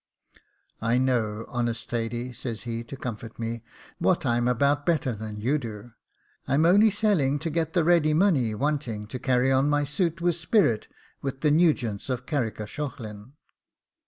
'I 0.81 0.97
know, 0.97 1.45
honest 1.47 1.87
Thady,' 1.87 2.33
says 2.33 2.63
he, 2.63 2.83
to 2.85 2.97
comfort 2.97 3.37
me, 3.37 3.63
'what 3.99 4.25
I'm 4.25 4.47
about 4.47 4.83
better 4.83 5.13
than 5.13 5.37
you 5.37 5.59
do; 5.59 5.91
I'm 6.47 6.65
only 6.65 6.89
selling 6.89 7.37
to 7.37 7.51
get 7.51 7.73
the 7.73 7.83
ready 7.83 8.15
money 8.15 8.55
wanting 8.55 9.05
to 9.05 9.19
carry 9.19 9.51
on 9.51 9.69
my 9.69 9.83
suit 9.83 10.19
with 10.19 10.35
spirit 10.35 10.87
with 11.21 11.41
the 11.41 11.51
Nugents 11.51 12.09
of 12.09 12.25
Carrickashaughlin. 12.25 13.33